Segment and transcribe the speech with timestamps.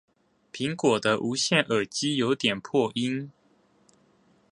[0.51, 3.31] 蘋果的無線耳機有點破音